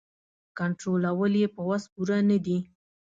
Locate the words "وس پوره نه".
1.69-2.37